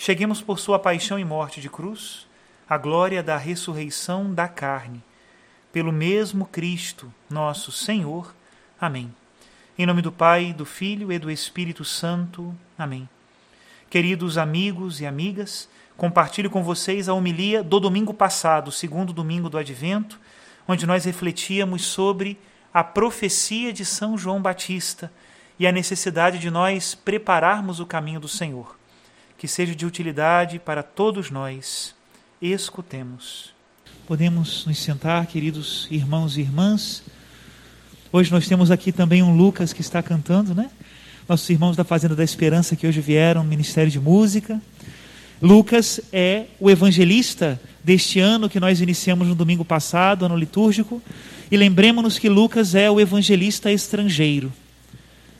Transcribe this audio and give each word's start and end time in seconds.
cheguemos 0.00 0.40
por 0.40 0.60
sua 0.60 0.78
paixão 0.78 1.18
e 1.18 1.24
morte 1.24 1.60
de 1.60 1.68
cruz 1.68 2.24
à 2.68 2.78
glória 2.78 3.20
da 3.20 3.36
ressurreição 3.36 4.32
da 4.32 4.46
carne. 4.46 5.02
Pelo 5.72 5.90
mesmo 5.90 6.46
Cristo, 6.46 7.12
nosso 7.28 7.72
Senhor. 7.72 8.32
Amém. 8.80 9.12
Em 9.76 9.84
nome 9.84 10.00
do 10.00 10.12
Pai, 10.12 10.52
do 10.52 10.64
Filho 10.64 11.10
e 11.10 11.18
do 11.18 11.28
Espírito 11.28 11.84
Santo. 11.84 12.54
Amém. 12.78 13.08
Queridos 13.90 14.38
amigos 14.38 15.00
e 15.00 15.06
amigas, 15.06 15.68
compartilho 15.96 16.48
com 16.48 16.62
vocês 16.62 17.08
a 17.08 17.14
homilia 17.14 17.60
do 17.60 17.80
domingo 17.80 18.14
passado, 18.14 18.70
segundo 18.70 19.12
domingo 19.12 19.50
do 19.50 19.58
Advento, 19.58 20.20
onde 20.68 20.86
nós 20.86 21.06
refletíamos 21.06 21.84
sobre 21.84 22.38
a 22.72 22.84
profecia 22.84 23.72
de 23.72 23.84
São 23.84 24.16
João 24.16 24.40
Batista 24.40 25.12
e 25.58 25.66
a 25.66 25.72
necessidade 25.72 26.38
de 26.38 26.52
nós 26.52 26.94
prepararmos 26.94 27.80
o 27.80 27.86
caminho 27.86 28.20
do 28.20 28.28
Senhor 28.28 28.77
que 29.38 29.46
seja 29.46 29.72
de 29.72 29.86
utilidade 29.86 30.58
para 30.58 30.82
todos 30.82 31.30
nós. 31.30 31.94
Escutemos. 32.42 33.54
Podemos 34.04 34.66
nos 34.66 34.78
sentar, 34.78 35.24
queridos 35.26 35.86
irmãos 35.92 36.36
e 36.36 36.40
irmãs. 36.40 37.04
Hoje 38.12 38.32
nós 38.32 38.48
temos 38.48 38.72
aqui 38.72 38.90
também 38.90 39.22
um 39.22 39.36
Lucas 39.36 39.72
que 39.72 39.80
está 39.80 40.02
cantando, 40.02 40.56
né? 40.56 40.68
Nossos 41.28 41.48
irmãos 41.50 41.76
da 41.76 41.84
Fazenda 41.84 42.16
da 42.16 42.24
Esperança 42.24 42.74
que 42.74 42.84
hoje 42.84 43.00
vieram 43.00 43.44
Ministério 43.44 43.92
de 43.92 44.00
Música. 44.00 44.60
Lucas 45.40 46.00
é 46.12 46.46
o 46.58 46.68
evangelista 46.68 47.60
deste 47.84 48.18
ano 48.18 48.48
que 48.48 48.58
nós 48.58 48.80
iniciamos 48.80 49.28
no 49.28 49.36
domingo 49.36 49.64
passado, 49.64 50.24
ano 50.24 50.36
litúrgico. 50.36 51.00
E 51.48 51.56
lembremos-nos 51.56 52.18
que 52.18 52.28
Lucas 52.28 52.74
é 52.74 52.90
o 52.90 52.98
evangelista 52.98 53.70
estrangeiro, 53.70 54.52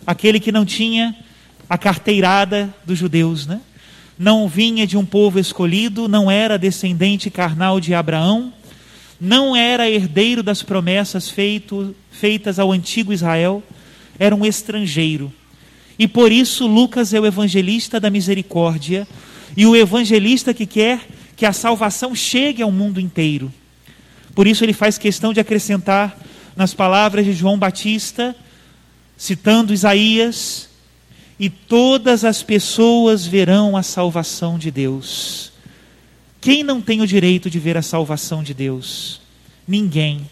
aquele 0.07 0.39
que 0.39 0.53
não 0.53 0.65
tinha 0.65 1.17
a 1.69 1.77
carteirada 1.77 2.73
dos 2.87 2.97
judeus, 2.97 3.45
né? 3.45 3.61
Não 4.19 4.49
vinha 4.49 4.87
de 4.87 4.97
um 4.97 5.07
povo 5.07 5.39
escolhido, 5.39 6.09
não 6.09 6.31
era 6.31 6.59
descendente 6.59 7.31
carnal 7.31 7.79
de 7.79 7.95
Abraão, 7.95 8.53
não 9.21 9.55
era 9.55 9.89
herdeiro 9.89 10.43
das 10.43 10.63
promessas 10.63 11.29
feito, 11.29 11.95
feitas 12.11 12.59
ao 12.59 12.73
antigo 12.73 13.13
Israel, 13.13 13.63
era 14.19 14.35
um 14.35 14.45
estrangeiro. 14.45 15.33
E 15.99 16.07
por 16.07 16.33
isso 16.33 16.67
Lucas 16.67 17.15
é 17.15 17.21
o 17.21 17.27
evangelista 17.27 17.99
da 18.01 18.11
misericórdia 18.11 19.07
e 19.57 19.67
o 19.67 19.75
evangelista 19.75 20.53
que 20.53 20.67
quer 20.67 21.01
que 21.37 21.47
a 21.47 21.53
salvação 21.53 22.15
chegue 22.15 22.63
ao 22.63 22.73
mundo 22.73 23.01
inteiro. 23.01 23.53
Por 24.35 24.47
isso 24.47 24.65
ele 24.65 24.73
faz 24.73 24.99
questão 24.99 25.33
de 25.33 25.41
acrescentar 25.41 26.17
nas 26.57 26.75
palavras 26.75 27.25
de 27.25 27.33
João 27.33 27.59
Batista, 27.59 28.35
citando 29.17 29.73
Isaías, 29.73 30.68
e 31.39 31.49
todas 31.49 32.25
as 32.25 32.43
pessoas 32.43 33.27
verão 33.27 33.77
a 33.77 33.83
salvação 33.83 34.59
de 34.59 34.71
Deus. 34.71 35.53
Quem 36.41 36.63
não 36.65 36.81
tem 36.81 37.01
o 37.01 37.07
direito 37.07 37.49
de 37.49 37.59
ver 37.59 37.77
a 37.77 37.83
salvação 37.83 38.43
de 38.43 38.53
Deus? 38.53 39.21
Ninguém. 39.67 40.29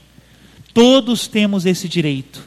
Todos 0.75 1.28
temos 1.28 1.65
esse 1.65 1.89
direito. 1.89 2.47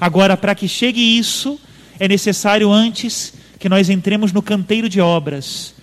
Agora, 0.00 0.36
para 0.36 0.54
que 0.54 0.66
chegue 0.66 1.18
isso, 1.18 1.60
é 1.98 2.08
necessário 2.08 2.70
antes 2.70 3.34
que 3.58 3.68
nós 3.68 3.90
entremos 3.90 4.32
no 4.32 4.40
canteiro 4.40 4.88
de 4.88 5.00
obras. 5.00 5.74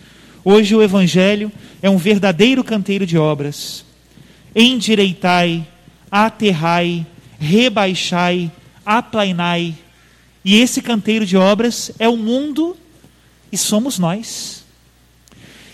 Hoje 0.44 0.76
o 0.76 0.82
Evangelho 0.82 1.52
é 1.82 1.90
um 1.90 1.98
verdadeiro 1.98 2.64
canteiro 2.64 3.06
de 3.06 3.18
obras. 3.18 3.86
Endireitai, 4.56 5.68
aterrai, 6.10 7.06
rebaixai, 7.40 8.52
aplainai 8.86 9.76
e 10.46 10.58
esse 10.58 10.80
canteiro 10.80 11.26
de 11.26 11.36
obras 11.36 11.92
é 11.98 12.08
o 12.08 12.16
mundo 12.16 12.78
e 13.52 13.58
somos 13.58 13.98
nós. 13.98 14.64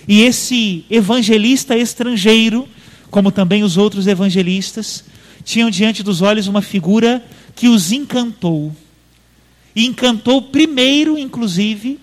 E 0.07 0.21
esse 0.21 0.85
evangelista 0.89 1.75
estrangeiro, 1.77 2.65
como 3.09 3.33
também 3.33 3.63
os 3.63 3.75
outros 3.75 4.07
evangelistas, 4.07 5.03
tinham 5.43 5.69
diante 5.69 6.01
dos 6.01 6.21
olhos 6.21 6.47
uma 6.47 6.61
figura 6.61 7.21
que 7.53 7.67
os 7.67 7.91
encantou. 7.91 8.73
E 9.75 9.85
encantou 9.85 10.41
primeiro, 10.41 11.17
inclusive, 11.17 11.99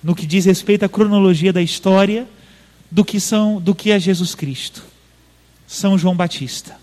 no 0.00 0.14
que 0.14 0.24
diz 0.24 0.44
respeito 0.44 0.84
à 0.84 0.88
cronologia 0.88 1.52
da 1.52 1.62
história, 1.62 2.28
do 2.88 3.04
que 3.04 3.18
são 3.18 3.60
do 3.60 3.74
que 3.74 3.90
é 3.90 3.98
Jesus 3.98 4.36
Cristo. 4.36 4.84
São 5.66 5.98
João 5.98 6.14
Batista. 6.14 6.76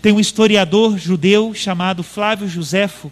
Tem 0.00 0.12
um 0.12 0.20
historiador 0.20 0.96
judeu 0.98 1.52
chamado 1.52 2.04
Flávio 2.04 2.48
Josefo, 2.48 3.10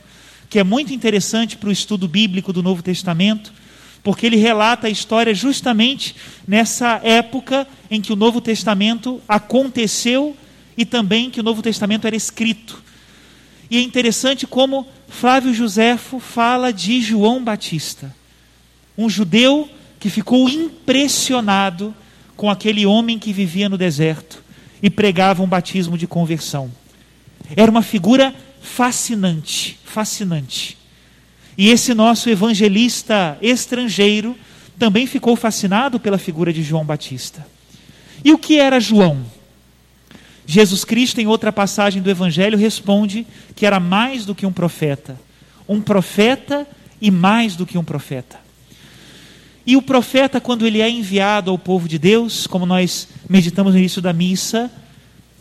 que 0.48 0.58
é 0.58 0.64
muito 0.64 0.92
interessante 0.92 1.56
para 1.56 1.68
o 1.68 1.72
estudo 1.72 2.06
bíblico 2.06 2.52
do 2.52 2.62
Novo 2.62 2.82
Testamento, 2.82 3.52
porque 4.02 4.26
ele 4.26 4.36
relata 4.36 4.86
a 4.86 4.90
história 4.90 5.34
justamente 5.34 6.14
nessa 6.46 7.00
época 7.02 7.66
em 7.90 8.00
que 8.00 8.12
o 8.12 8.16
Novo 8.16 8.40
Testamento 8.40 9.20
aconteceu 9.28 10.36
e 10.76 10.84
também 10.84 11.30
que 11.30 11.40
o 11.40 11.42
Novo 11.42 11.62
Testamento 11.62 12.06
era 12.06 12.14
escrito. 12.14 12.82
E 13.70 13.78
é 13.78 13.80
interessante 13.80 14.46
como 14.46 14.86
Flávio 15.08 15.52
Josefo 15.52 16.20
fala 16.20 16.72
de 16.72 17.00
João 17.00 17.42
Batista, 17.42 18.14
um 18.96 19.08
judeu 19.08 19.68
que 19.98 20.08
ficou 20.08 20.48
impressionado 20.48 21.94
com 22.36 22.48
aquele 22.50 22.86
homem 22.86 23.18
que 23.18 23.32
vivia 23.32 23.68
no 23.68 23.76
deserto 23.76 24.42
e 24.82 24.88
pregava 24.88 25.42
um 25.42 25.48
batismo 25.48 25.98
de 25.98 26.06
conversão. 26.06 26.70
Era 27.56 27.70
uma 27.70 27.82
figura 27.82 28.34
fascinante, 28.66 29.78
fascinante. 29.84 30.76
E 31.56 31.70
esse 31.70 31.94
nosso 31.94 32.28
evangelista 32.28 33.38
estrangeiro 33.40 34.36
também 34.78 35.06
ficou 35.06 35.36
fascinado 35.36 35.98
pela 35.98 36.18
figura 36.18 36.52
de 36.52 36.62
João 36.62 36.84
Batista. 36.84 37.46
E 38.24 38.32
o 38.32 38.38
que 38.38 38.58
era 38.58 38.80
João? 38.80 39.24
Jesus 40.46 40.84
Cristo, 40.84 41.20
em 41.20 41.26
outra 41.26 41.52
passagem 41.52 42.02
do 42.02 42.10
Evangelho, 42.10 42.58
responde 42.58 43.26
que 43.54 43.66
era 43.66 43.80
mais 43.80 44.24
do 44.24 44.34
que 44.34 44.46
um 44.46 44.52
profeta. 44.52 45.18
Um 45.68 45.80
profeta 45.80 46.66
e 47.00 47.10
mais 47.10 47.56
do 47.56 47.66
que 47.66 47.78
um 47.78 47.84
profeta. 47.84 48.38
E 49.66 49.76
o 49.76 49.82
profeta, 49.82 50.40
quando 50.40 50.66
ele 50.66 50.80
é 50.80 50.88
enviado 50.88 51.50
ao 51.50 51.58
povo 51.58 51.88
de 51.88 51.98
Deus, 51.98 52.46
como 52.46 52.64
nós 52.66 53.08
meditamos 53.28 53.72
no 53.72 53.78
início 53.78 54.00
da 54.00 54.12
missa, 54.12 54.70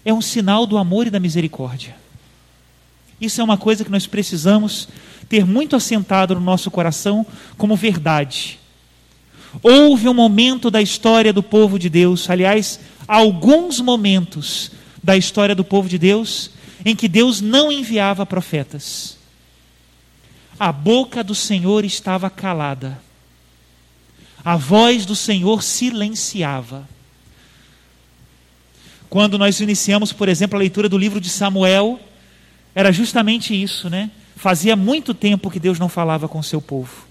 é 0.04 0.13
um 0.13 0.22
sinal 0.22 0.66
do 0.66 0.77
amor 0.77 1.06
e 1.06 1.12
da 1.12 1.19
misericórdia. 1.19 2.05
Isso 3.19 3.39
é 3.39 3.44
uma 3.44 3.57
coisa 3.57 3.83
que 3.83 3.91
nós 3.91 4.06
precisamos 4.06 4.88
ter 5.29 5.45
muito 5.45 5.75
assentado 5.75 6.35
no 6.35 6.41
nosso 6.41 6.69
coração 6.69 7.25
como 7.57 7.75
verdade. 7.75 8.59
Houve 9.63 10.09
um 10.09 10.13
momento 10.13 10.69
da 10.69 10.81
história 10.81 11.31
do 11.31 11.41
povo 11.41 11.79
de 11.79 11.89
Deus, 11.89 12.29
aliás, 12.29 12.79
alguns 13.07 13.79
momentos 13.79 14.71
da 15.01 15.15
história 15.15 15.56
do 15.56 15.63
povo 15.63 15.88
de 15.88 15.97
Deus, 15.97 16.51
em 16.83 16.95
que 16.95 17.07
Deus 17.07 17.41
não 17.41 17.71
enviava 17.71 18.25
profetas. 18.25 19.17
A 20.59 20.71
boca 20.71 21.23
do 21.23 21.35
Senhor 21.35 21.85
estava 21.85 22.29
calada. 22.29 23.00
A 24.44 24.56
voz 24.56 25.06
do 25.06 25.15
Senhor 25.15 25.63
silenciava. 25.63 26.88
Quando 29.09 29.38
nós 29.38 29.59
iniciamos, 29.59 30.12
por 30.12 30.27
exemplo, 30.27 30.56
a 30.56 30.59
leitura 30.59 30.89
do 30.89 30.97
livro 30.97 31.19
de 31.19 31.29
Samuel, 31.29 32.00
era 32.75 32.92
justamente 32.92 33.60
isso, 33.60 33.89
né? 33.89 34.12
Fazia 34.36 34.75
muito 34.75 35.13
tempo 35.13 35.50
que 35.50 35.62
Deus 35.62 35.80
não 35.80 35.88
falava 35.88 36.27
com 36.27 36.39
o 36.39 36.44
seu 36.44 36.62
povo. 36.62 37.07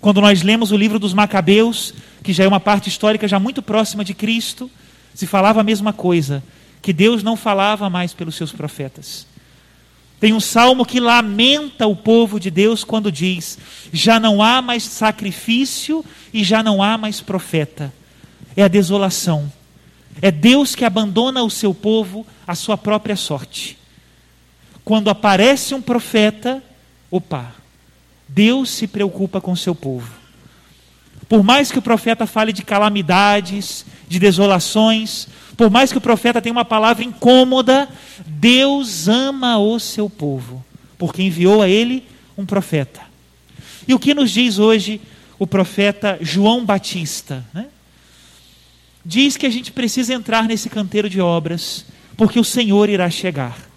Quando 0.00 0.20
nós 0.20 0.42
lemos 0.42 0.70
o 0.70 0.76
livro 0.76 1.00
dos 1.00 1.12
Macabeus, 1.12 1.92
que 2.22 2.32
já 2.32 2.44
é 2.44 2.48
uma 2.48 2.60
parte 2.60 2.88
histórica 2.88 3.26
já 3.26 3.40
muito 3.40 3.60
próxima 3.60 4.04
de 4.04 4.14
Cristo, 4.14 4.70
se 5.12 5.26
falava 5.26 5.60
a 5.60 5.64
mesma 5.64 5.92
coisa, 5.92 6.42
que 6.80 6.92
Deus 6.92 7.24
não 7.24 7.36
falava 7.36 7.90
mais 7.90 8.14
pelos 8.14 8.36
seus 8.36 8.52
profetas. 8.52 9.26
Tem 10.20 10.32
um 10.32 10.40
salmo 10.40 10.86
que 10.86 11.00
lamenta 11.00 11.88
o 11.88 11.96
povo 11.96 12.38
de 12.38 12.48
Deus 12.48 12.84
quando 12.84 13.10
diz: 13.10 13.58
já 13.92 14.20
não 14.20 14.40
há 14.40 14.62
mais 14.62 14.84
sacrifício 14.84 16.04
e 16.32 16.44
já 16.44 16.62
não 16.62 16.80
há 16.80 16.96
mais 16.96 17.20
profeta. 17.20 17.92
É 18.56 18.62
a 18.62 18.68
desolação. 18.68 19.52
É 20.20 20.30
Deus 20.30 20.76
que 20.76 20.84
abandona 20.84 21.42
o 21.42 21.50
seu 21.50 21.74
povo 21.74 22.24
à 22.46 22.54
sua 22.54 22.78
própria 22.78 23.16
sorte. 23.16 23.81
Quando 24.84 25.10
aparece 25.10 25.74
um 25.74 25.82
profeta, 25.82 26.62
opa, 27.10 27.54
Deus 28.28 28.70
se 28.70 28.86
preocupa 28.86 29.40
com 29.40 29.54
seu 29.54 29.74
povo. 29.74 30.10
Por 31.28 31.42
mais 31.42 31.70
que 31.70 31.78
o 31.78 31.82
profeta 31.82 32.26
fale 32.26 32.52
de 32.52 32.62
calamidades, 32.62 33.86
de 34.08 34.18
desolações, 34.18 35.28
por 35.56 35.70
mais 35.70 35.92
que 35.92 35.98
o 35.98 36.00
profeta 36.00 36.42
tenha 36.42 36.52
uma 36.52 36.64
palavra 36.64 37.04
incômoda, 37.04 37.88
Deus 38.26 39.08
ama 39.08 39.58
o 39.58 39.78
seu 39.78 40.10
povo, 40.10 40.64
porque 40.98 41.22
enviou 41.22 41.62
a 41.62 41.68
ele 41.68 42.06
um 42.36 42.44
profeta. 42.44 43.00
E 43.86 43.94
o 43.94 43.98
que 43.98 44.14
nos 44.14 44.30
diz 44.30 44.58
hoje 44.58 45.00
o 45.38 45.46
profeta 45.46 46.18
João 46.20 46.64
Batista? 46.64 47.44
Né? 47.54 47.66
Diz 49.04 49.36
que 49.36 49.46
a 49.46 49.50
gente 49.50 49.72
precisa 49.72 50.14
entrar 50.14 50.44
nesse 50.44 50.68
canteiro 50.68 51.08
de 51.08 51.20
obras, 51.20 51.84
porque 52.16 52.38
o 52.38 52.44
Senhor 52.44 52.88
irá 52.88 53.08
chegar. 53.10 53.71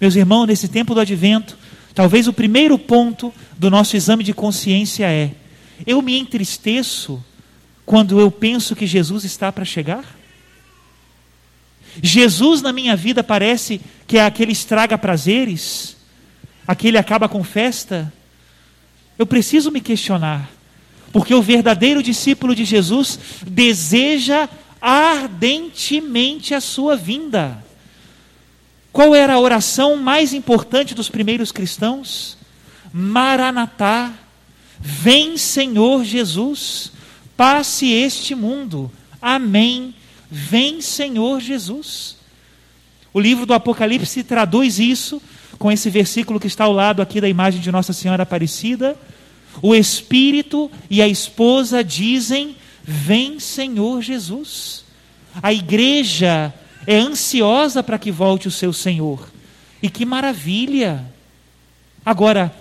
Meus 0.00 0.14
irmãos, 0.14 0.46
nesse 0.46 0.68
tempo 0.68 0.94
do 0.94 1.00
advento, 1.00 1.56
talvez 1.94 2.28
o 2.28 2.32
primeiro 2.32 2.78
ponto 2.78 3.32
do 3.56 3.70
nosso 3.70 3.96
exame 3.96 4.22
de 4.22 4.34
consciência 4.34 5.06
é: 5.06 5.32
eu 5.86 6.02
me 6.02 6.18
entristeço 6.18 7.22
quando 7.84 8.20
eu 8.20 8.30
penso 8.30 8.76
que 8.76 8.86
Jesus 8.86 9.24
está 9.24 9.50
para 9.50 9.64
chegar? 9.64 10.04
Jesus 12.02 12.60
na 12.60 12.72
minha 12.72 12.94
vida 12.94 13.24
parece 13.24 13.80
que 14.06 14.18
é 14.18 14.24
aquele 14.24 14.52
estraga 14.52 14.98
prazeres, 14.98 15.96
aquele 16.66 16.98
acaba 16.98 17.28
com 17.28 17.42
festa? 17.42 18.12
Eu 19.18 19.26
preciso 19.26 19.70
me 19.70 19.80
questionar, 19.80 20.50
porque 21.10 21.34
o 21.34 21.40
verdadeiro 21.40 22.02
discípulo 22.02 22.54
de 22.54 22.66
Jesus 22.66 23.18
deseja 23.46 24.46
ardentemente 24.78 26.52
a 26.52 26.60
sua 26.60 26.96
vinda. 26.96 27.64
Qual 28.96 29.14
era 29.14 29.34
a 29.34 29.38
oração 29.38 29.94
mais 29.98 30.32
importante 30.32 30.94
dos 30.94 31.10
primeiros 31.10 31.52
cristãos? 31.52 32.38
Maranatá, 32.90 34.10
Vem, 34.80 35.36
Senhor 35.36 36.02
Jesus, 36.02 36.92
passe 37.36 37.92
este 37.92 38.34
mundo. 38.34 38.90
Amém. 39.20 39.94
Vem, 40.30 40.80
Senhor 40.80 41.40
Jesus. 41.40 42.16
O 43.12 43.20
livro 43.20 43.44
do 43.44 43.52
Apocalipse 43.52 44.24
traduz 44.24 44.78
isso 44.78 45.20
com 45.58 45.70
esse 45.70 45.90
versículo 45.90 46.40
que 46.40 46.46
está 46.46 46.64
ao 46.64 46.72
lado 46.72 47.02
aqui 47.02 47.20
da 47.20 47.28
imagem 47.28 47.60
de 47.60 47.70
Nossa 47.70 47.92
Senhora 47.92 48.22
Aparecida. 48.22 48.96
O 49.60 49.74
Espírito 49.74 50.70
e 50.88 51.02
a 51.02 51.06
esposa 51.06 51.84
dizem: 51.84 52.56
Vem, 52.82 53.38
Senhor 53.40 54.00
Jesus. 54.00 54.86
A 55.42 55.52
igreja 55.52 56.54
é 56.86 56.96
ansiosa 56.96 57.82
para 57.82 57.98
que 57.98 58.10
volte 58.10 58.48
o 58.48 58.50
seu 58.50 58.72
Senhor. 58.72 59.28
E 59.82 59.90
que 59.90 60.04
maravilha! 60.06 61.04
Agora, 62.04 62.54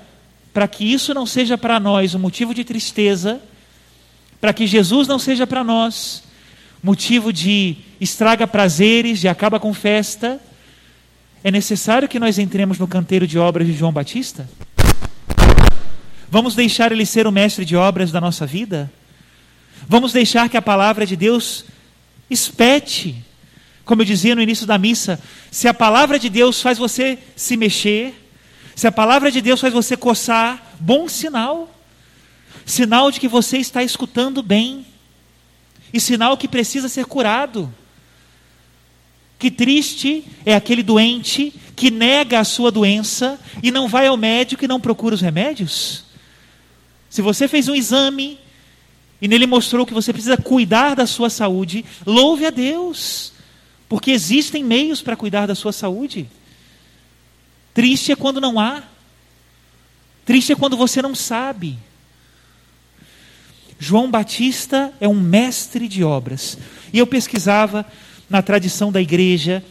para 0.54 0.68
que 0.68 0.84
isso 0.84 1.14
não 1.14 1.26
seja 1.26 1.58
para 1.58 1.80
nós 1.80 2.16
um 2.16 2.20
motivo 2.20 2.54
de 2.54 2.64
tristeza, 2.64 3.42
para 4.40 4.54
que 4.54 4.66
Jesus 4.66 5.08
não 5.08 5.20
seja 5.20 5.46
para 5.46 5.64
nós 5.64 6.24
motivo 6.82 7.34
de 7.34 7.78
estraga 8.00 8.46
prazeres, 8.46 9.20
de 9.20 9.28
acaba 9.28 9.60
com 9.60 9.74
festa, 9.74 10.40
é 11.44 11.50
necessário 11.50 12.08
que 12.08 12.20
nós 12.20 12.38
entremos 12.38 12.78
no 12.78 12.88
canteiro 12.88 13.26
de 13.26 13.40
obras 13.40 13.66
de 13.66 13.74
João 13.74 13.92
Batista? 13.92 14.48
Vamos 16.30 16.54
deixar 16.54 16.92
ele 16.92 17.06
ser 17.06 17.26
o 17.26 17.32
mestre 17.32 17.66
de 17.66 17.76
obras 17.76 18.12
da 18.12 18.22
nossa 18.22 18.46
vida? 18.46 18.92
Vamos 19.88 20.14
deixar 20.14 20.48
que 20.48 20.58
a 20.58 20.62
palavra 20.62 21.08
de 21.08 21.16
Deus 21.16 21.66
espete. 22.30 23.25
Como 23.86 24.02
eu 24.02 24.06
dizia 24.06 24.36
no 24.36 24.42
início 24.42 24.66
da 24.66 24.78
missa, 24.78 25.20
se 25.52 25.68
a 25.68 25.74
palavra 25.74 26.18
de 26.18 26.28
Deus 26.28 26.60
faz 26.62 26.78
você 26.78 27.20
se 27.36 27.56
mexer, 27.56 28.14
se 28.76 28.88
a 28.88 28.92
palavra 28.92 29.32
de 29.32 29.40
Deus 29.42 29.62
faz 29.62 29.72
você 29.72 29.96
coçar, 29.96 30.76
bom 30.80 31.08
sinal. 31.08 31.74
Sinal 32.66 33.12
de 33.12 33.20
que 33.20 33.28
você 33.28 33.58
está 33.58 33.84
escutando 33.84 34.44
bem. 34.44 34.86
E 35.94 36.00
sinal 36.00 36.36
que 36.36 36.48
precisa 36.48 36.90
ser 36.90 37.06
curado. 37.06 37.74
Que 39.38 39.52
triste 39.52 40.26
é 40.46 40.56
aquele 40.56 40.82
doente 40.82 41.54
que 41.76 41.92
nega 41.92 42.40
a 42.40 42.44
sua 42.44 42.72
doença 42.72 43.40
e 43.62 43.70
não 43.70 43.88
vai 43.88 44.08
ao 44.08 44.18
médico 44.18 44.66
e 44.66 44.68
não 44.68 44.80
procura 44.80 45.16
os 45.16 45.22
remédios. 45.22 46.06
Se 47.10 47.22
você 47.22 47.48
fez 47.48 47.68
um 47.68 47.76
exame 47.76 48.40
e 49.22 49.28
nele 49.28 49.46
mostrou 49.46 49.86
que 49.86 49.94
você 49.94 50.12
precisa 50.12 50.36
cuidar 50.36 50.96
da 50.96 51.06
sua 51.06 51.30
saúde, 51.30 51.86
louve 52.06 52.46
a 52.46 52.50
Deus, 52.50 53.32
porque 53.88 54.12
existem 54.12 54.64
meios 54.64 55.02
para 55.02 55.16
cuidar 55.16 55.46
da 55.46 55.56
sua 55.56 55.72
saúde. 55.72 56.28
Triste 57.74 58.12
é 58.12 58.16
quando 58.16 58.42
não 58.42 58.60
há. 58.60 58.84
Triste 60.26 60.52
é 60.52 60.56
quando 60.56 60.76
você 60.76 61.02
não 61.02 61.14
sabe. 61.14 61.78
João 63.80 64.10
Batista 64.10 64.94
é 65.00 65.08
um 65.08 65.20
mestre 65.20 65.88
de 65.88 66.04
obras. 66.04 66.58
E 66.92 66.98
eu 66.98 67.06
pesquisava 67.06 67.86
na 68.30 68.42
tradição 68.42 68.92
da 68.92 69.02
igreja 69.02 69.64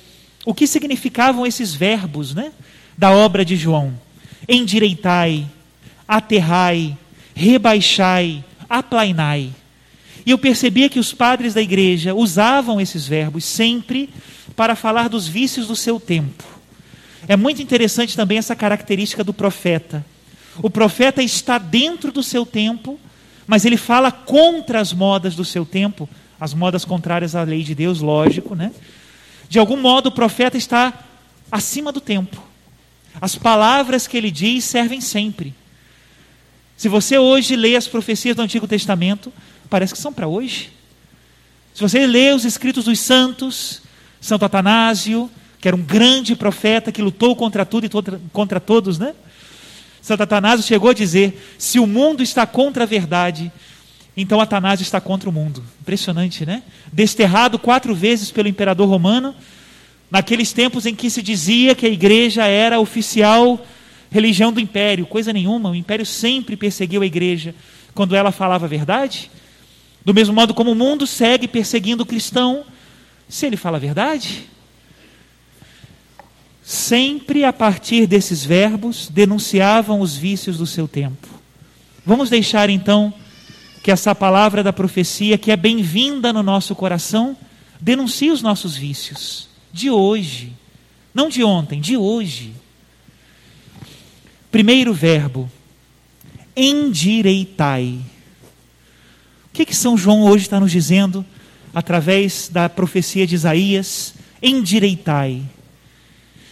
o 0.44 0.54
que 0.54 0.66
significavam 0.66 1.46
esses 1.46 1.74
verbos 1.74 2.34
né, 2.34 2.52
da 2.96 3.10
obra 3.10 3.44
de 3.44 3.56
João: 3.56 3.98
endireitai, 4.48 5.46
aterrai, 6.06 6.96
rebaixai, 7.34 8.44
aplainai. 8.68 9.50
E 10.26 10.30
eu 10.30 10.38
percebia 10.38 10.88
que 10.88 10.98
os 10.98 11.12
padres 11.12 11.54
da 11.54 11.60
igreja 11.60 12.14
usavam 12.14 12.80
esses 12.80 13.06
verbos 13.06 13.44
sempre 13.44 14.08
para 14.56 14.74
falar 14.74 15.08
dos 15.08 15.28
vícios 15.28 15.66
do 15.66 15.76
seu 15.76 16.00
tempo. 16.00 16.44
É 17.28 17.36
muito 17.36 17.62
interessante 17.62 18.16
também 18.16 18.38
essa 18.38 18.54
característica 18.54 19.24
do 19.24 19.32
profeta. 19.32 20.04
O 20.62 20.70
profeta 20.70 21.22
está 21.22 21.58
dentro 21.58 22.12
do 22.12 22.22
seu 22.22 22.46
tempo, 22.46 22.98
mas 23.46 23.64
ele 23.64 23.76
fala 23.76 24.10
contra 24.12 24.80
as 24.80 24.92
modas 24.92 25.34
do 25.34 25.44
seu 25.44 25.66
tempo, 25.66 26.08
as 26.40 26.54
modas 26.54 26.84
contrárias 26.84 27.34
à 27.34 27.42
lei 27.42 27.62
de 27.62 27.74
Deus, 27.74 28.00
lógico, 28.00 28.54
né? 28.54 28.72
De 29.48 29.58
algum 29.58 29.76
modo, 29.76 30.08
o 30.08 30.12
profeta 30.12 30.56
está 30.56 30.92
acima 31.50 31.92
do 31.92 32.00
tempo. 32.00 32.42
As 33.20 33.36
palavras 33.36 34.06
que 34.06 34.16
ele 34.16 34.30
diz 34.30 34.64
servem 34.64 35.00
sempre. 35.00 35.54
Se 36.76 36.88
você 36.88 37.18
hoje 37.18 37.54
lê 37.54 37.76
as 37.76 37.86
profecias 37.86 38.34
do 38.34 38.42
Antigo 38.42 38.66
Testamento, 38.66 39.32
parece 39.74 39.92
que 39.92 39.98
são 39.98 40.12
para 40.12 40.28
hoje. 40.28 40.70
Se 41.74 41.82
você 41.82 42.06
lê 42.06 42.32
os 42.32 42.44
escritos 42.44 42.84
dos 42.84 43.00
santos, 43.00 43.82
Santo 44.20 44.44
Atanásio, 44.44 45.28
que 45.58 45.66
era 45.66 45.76
um 45.76 45.82
grande 45.82 46.36
profeta 46.36 46.92
que 46.92 47.02
lutou 47.02 47.34
contra 47.34 47.66
tudo 47.66 47.86
e 47.86 47.90
contra 48.30 48.60
todos, 48.60 49.00
né? 49.00 49.16
Santo 50.00 50.22
Atanásio 50.22 50.64
chegou 50.64 50.90
a 50.90 50.94
dizer: 50.94 51.56
se 51.58 51.80
o 51.80 51.88
mundo 51.88 52.22
está 52.22 52.46
contra 52.46 52.84
a 52.84 52.86
verdade, 52.86 53.50
então 54.16 54.40
Atanásio 54.40 54.84
está 54.84 55.00
contra 55.00 55.28
o 55.28 55.32
mundo. 55.32 55.60
Impressionante, 55.80 56.46
né? 56.46 56.62
Desterrado 56.92 57.58
quatro 57.58 57.96
vezes 57.96 58.30
pelo 58.30 58.46
imperador 58.46 58.88
romano, 58.88 59.34
naqueles 60.08 60.52
tempos 60.52 60.86
em 60.86 60.94
que 60.94 61.10
se 61.10 61.20
dizia 61.20 61.74
que 61.74 61.84
a 61.84 61.90
igreja 61.90 62.46
era 62.46 62.78
oficial 62.78 63.66
religião 64.08 64.52
do 64.52 64.60
império. 64.60 65.04
Coisa 65.04 65.32
nenhuma, 65.32 65.70
o 65.70 65.74
império 65.74 66.06
sempre 66.06 66.56
perseguiu 66.56 67.02
a 67.02 67.06
igreja 67.06 67.56
quando 67.92 68.14
ela 68.14 68.30
falava 68.30 68.66
a 68.66 68.68
verdade. 68.68 69.32
Do 70.04 70.12
mesmo 70.12 70.34
modo 70.34 70.52
como 70.52 70.72
o 70.72 70.74
mundo 70.74 71.06
segue 71.06 71.48
perseguindo 71.48 72.02
o 72.02 72.06
cristão 72.06 72.64
se 73.28 73.46
ele 73.46 73.56
fala 73.56 73.78
a 73.78 73.80
verdade 73.80 74.54
sempre 76.64 77.44
a 77.44 77.52
partir 77.52 78.06
desses 78.06 78.42
verbos, 78.42 79.10
denunciavam 79.12 80.00
os 80.00 80.16
vícios 80.16 80.56
do 80.56 80.66
seu 80.66 80.88
tempo. 80.88 81.28
Vamos 82.06 82.30
deixar 82.30 82.70
então 82.70 83.12
que 83.82 83.90
essa 83.90 84.14
palavra 84.14 84.62
da 84.62 84.72
profecia, 84.72 85.36
que 85.36 85.52
é 85.52 85.56
bem-vinda 85.58 86.32
no 86.32 86.42
nosso 86.42 86.74
coração, 86.74 87.36
denuncie 87.78 88.30
os 88.30 88.40
nossos 88.40 88.74
vícios 88.74 89.46
de 89.70 89.90
hoje, 89.90 90.54
não 91.12 91.28
de 91.28 91.44
ontem, 91.44 91.82
de 91.82 91.98
hoje. 91.98 92.54
Primeiro 94.50 94.94
verbo, 94.94 95.50
endireitai. 96.56 97.98
O 99.54 99.56
que, 99.56 99.66
que 99.66 99.76
São 99.76 99.96
João 99.96 100.22
hoje 100.22 100.42
está 100.42 100.58
nos 100.58 100.72
dizendo, 100.72 101.24
através 101.72 102.48
da 102.48 102.68
profecia 102.68 103.24
de 103.24 103.36
Isaías? 103.36 104.12
Endireitai. 104.42 105.42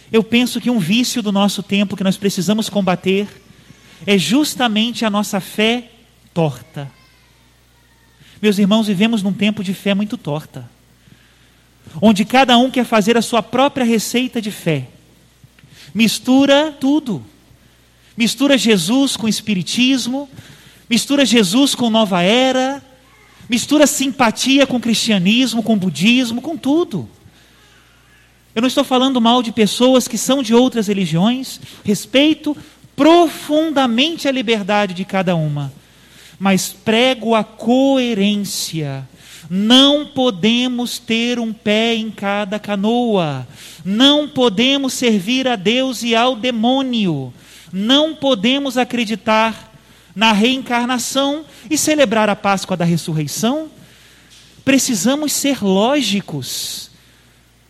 Eu 0.09 0.23
penso 0.23 0.61
que 0.61 0.69
um 0.69 0.79
vício 0.79 1.21
do 1.21 1.29
nosso 1.29 1.61
tempo 1.61 1.97
que 1.97 2.03
nós 2.05 2.15
precisamos 2.15 2.69
combater 2.69 3.27
é 4.07 4.17
justamente 4.17 5.03
a 5.03 5.09
nossa 5.09 5.41
fé 5.41 5.89
torta. 6.33 6.89
Meus 8.41 8.57
irmãos, 8.57 8.87
vivemos 8.87 9.21
num 9.21 9.33
tempo 9.33 9.65
de 9.65 9.73
fé 9.73 9.93
muito 9.93 10.17
torta, 10.17 10.69
onde 12.01 12.23
cada 12.23 12.57
um 12.57 12.71
quer 12.71 12.85
fazer 12.85 13.17
a 13.17 13.21
sua 13.21 13.43
própria 13.43 13.83
receita 13.83 14.41
de 14.41 14.49
fé, 14.49 14.87
mistura 15.93 16.71
tudo 16.79 17.21
mistura 18.15 18.57
Jesus 18.57 19.17
com 19.17 19.27
Espiritismo, 19.27 20.29
mistura 20.89 21.25
Jesus 21.25 21.73
com 21.75 21.89
Nova 21.89 22.21
Era, 22.21 22.82
mistura 23.49 23.87
simpatia 23.87 24.65
com 24.65 24.79
cristianismo, 24.79 25.63
com 25.63 25.77
budismo, 25.77 26.41
com 26.41 26.57
tudo. 26.57 27.09
Eu 28.55 28.61
não 28.61 28.67
estou 28.67 28.83
falando 28.83 29.19
mal 29.19 29.41
de 29.41 29.51
pessoas 29.51 30.07
que 30.07 30.17
são 30.17 30.43
de 30.43 30.53
outras 30.53 30.87
religiões, 30.87 31.59
respeito 31.83 32.55
profundamente 32.95 34.27
a 34.27 34.31
liberdade 34.31 34.93
de 34.93 35.03
cada 35.03 35.35
uma, 35.35 35.73
mas 36.39 36.71
prego 36.71 37.33
a 37.33 37.43
coerência. 37.43 39.07
Não 39.49 40.05
podemos 40.05 40.99
ter 40.99 41.39
um 41.39 41.51
pé 41.51 41.95
em 41.95 42.09
cada 42.09 42.59
canoa, 42.59 43.47
não 43.83 44.27
podemos 44.27 44.93
servir 44.93 45.47
a 45.47 45.55
Deus 45.55 46.01
e 46.01 46.15
ao 46.15 46.35
demônio 46.35 47.33
não 47.73 48.13
podemos 48.13 48.77
acreditar 48.77 49.72
na 50.15 50.31
reencarnação 50.31 51.45
e 51.69 51.77
celebrar 51.77 52.29
a 52.29 52.35
Páscoa 52.35 52.77
da 52.77 52.85
ressurreição. 52.85 53.69
Precisamos 54.63 55.33
ser 55.33 55.63
lógicos. 55.63 56.91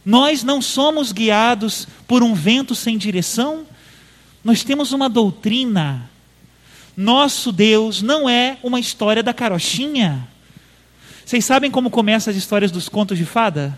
Nós 0.05 0.43
não 0.43 0.61
somos 0.61 1.11
guiados 1.11 1.87
por 2.07 2.21
um 2.21 2.33
vento 2.33 2.75
sem 2.75 2.97
direção. 2.97 3.65
Nós 4.43 4.63
temos 4.63 4.91
uma 4.91 5.09
doutrina. 5.09 6.09
Nosso 6.95 7.51
Deus 7.51 8.01
não 8.01 8.29
é 8.29 8.57
uma 8.61 8.79
história 8.79 9.23
da 9.23 9.33
carochinha. 9.33 10.27
Vocês 11.25 11.45
sabem 11.45 11.71
como 11.71 11.89
começam 11.89 12.29
as 12.29 12.37
histórias 12.37 12.69
dos 12.69 12.89
contos 12.89 13.17
de 13.17 13.25
fada? 13.25 13.77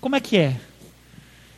Como 0.00 0.16
é 0.16 0.20
que 0.20 0.36
é? 0.36 0.56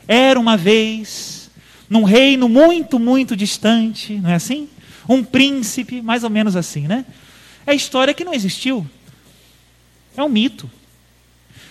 Era 0.06 0.38
uma 0.38 0.56
vez 0.56 1.50
num 1.88 2.02
reino 2.02 2.48
muito, 2.48 2.98
muito 2.98 3.36
distante, 3.36 4.14
não 4.14 4.30
é 4.30 4.34
assim? 4.34 4.68
Um 5.08 5.24
príncipe, 5.24 6.02
mais 6.02 6.22
ou 6.24 6.30
menos 6.30 6.54
assim, 6.54 6.86
né? 6.86 7.04
É 7.66 7.74
história 7.74 8.14
que 8.14 8.24
não 8.24 8.34
existiu. 8.34 8.86
É 10.16 10.22
um 10.22 10.28
mito. 10.28 10.70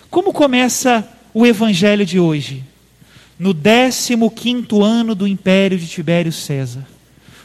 Como 0.10 0.34
começa 0.34 1.08
o 1.34 1.46
evangelho 1.46 2.06
de 2.06 2.20
hoje? 2.20 2.64
No 3.38 3.54
15 3.54 4.14
ano 4.82 5.14
do 5.14 5.28
império 5.28 5.78
de 5.78 5.88
Tibério 5.88 6.32
César, 6.32 6.86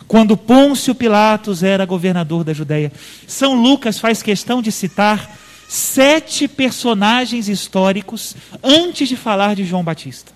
quando 0.09 0.37
Pôncio 0.37 0.95
Pilatos 0.95 1.63
era 1.63 1.85
governador 1.85 2.45
da 2.45 2.53
Judéia. 2.53 2.93
São 3.27 3.61
Lucas 3.61 3.99
faz 3.99 4.23
questão 4.23 4.63
de 4.63 4.71
citar 4.71 5.39
sete 5.69 6.47
personagens 6.47 7.49
históricos 7.49 8.37
antes 8.63 9.09
de 9.09 9.17
falar 9.17 9.57
de 9.57 9.65
João 9.65 9.83
Batista. 9.83 10.33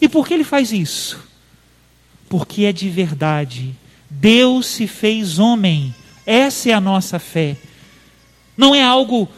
E 0.00 0.08
por 0.08 0.26
que 0.26 0.34
ele 0.34 0.44
faz 0.44 0.72
isso? 0.72 1.20
Porque 2.28 2.64
é 2.64 2.72
de 2.72 2.88
verdade. 2.88 3.74
Deus 4.20 4.66
se 4.66 4.86
fez 4.86 5.38
homem. 5.38 5.94
Essa 6.26 6.70
é 6.70 6.72
a 6.72 6.80
nossa 6.80 7.18
fé. 7.18 7.56
Não 8.56 8.74
é 8.74 8.82
algo, 8.82 9.28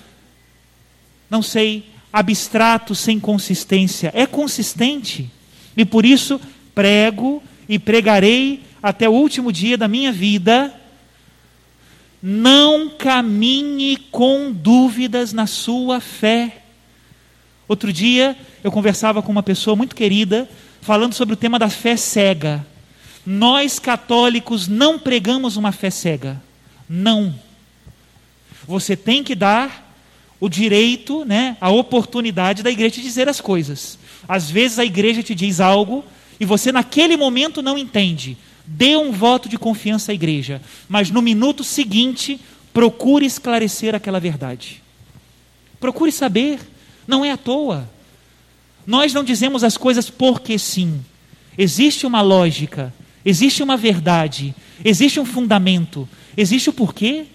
não 1.30 1.42
sei, 1.42 1.86
abstrato, 2.12 2.94
sem 2.94 3.18
consistência. 3.18 4.10
É 4.14 4.26
consistente. 4.26 5.30
E 5.76 5.84
por 5.84 6.04
isso 6.04 6.40
prego 6.74 7.42
e 7.68 7.78
pregarei 7.78 8.62
até 8.82 9.08
o 9.08 9.12
último 9.12 9.50
dia 9.50 9.76
da 9.76 9.88
minha 9.88 10.12
vida. 10.12 10.72
Não 12.22 12.88
caminhe 12.90 13.96
com 14.10 14.52
dúvidas 14.52 15.32
na 15.32 15.46
sua 15.46 16.00
fé. 16.00 16.62
Outro 17.68 17.92
dia 17.92 18.36
eu 18.62 18.70
conversava 18.70 19.22
com 19.22 19.32
uma 19.32 19.42
pessoa 19.42 19.74
muito 19.74 19.96
querida, 19.96 20.48
falando 20.80 21.14
sobre 21.14 21.34
o 21.34 21.36
tema 21.36 21.58
da 21.58 21.68
fé 21.68 21.96
cega. 21.96 22.64
Nós 23.26 23.80
católicos 23.80 24.68
não 24.68 24.98
pregamos 24.98 25.56
uma 25.56 25.72
fé 25.72 25.90
cega. 25.90 26.40
Não. 26.88 27.34
Você 28.66 28.96
tem 28.96 29.24
que 29.24 29.34
dar 29.34 29.84
o 30.38 30.48
direito, 30.48 31.24
né, 31.24 31.56
a 31.60 31.70
oportunidade 31.70 32.62
da 32.62 32.70
igreja 32.70 33.00
dizer 33.00 33.28
as 33.28 33.40
coisas. 33.40 33.98
Às 34.28 34.50
vezes 34.50 34.78
a 34.78 34.84
igreja 34.84 35.22
te 35.22 35.34
diz 35.34 35.60
algo 35.60 36.04
e 36.38 36.44
você 36.44 36.70
naquele 36.70 37.16
momento 37.16 37.62
não 37.62 37.76
entende. 37.76 38.36
Dê 38.66 38.96
um 38.96 39.12
voto 39.12 39.48
de 39.48 39.58
confiança 39.58 40.12
à 40.12 40.14
igreja, 40.14 40.60
mas 40.88 41.10
no 41.10 41.22
minuto 41.22 41.64
seguinte 41.64 42.40
procure 42.72 43.24
esclarecer 43.24 43.94
aquela 43.94 44.20
verdade. 44.20 44.82
Procure 45.80 46.12
saber 46.12 46.60
não 47.06 47.24
é 47.24 47.30
à 47.30 47.36
toa. 47.36 47.88
Nós 48.86 49.12
não 49.12 49.24
dizemos 49.24 49.64
as 49.64 49.76
coisas 49.76 50.10
porque 50.10 50.58
sim. 50.58 51.00
Existe 51.56 52.06
uma 52.06 52.20
lógica, 52.20 52.92
existe 53.26 53.60
uma 53.60 53.76
verdade, 53.76 54.54
existe 54.84 55.18
um 55.18 55.24
fundamento, 55.24 56.08
existe 56.36 56.70
o 56.70 56.72
porquê. 56.72 57.26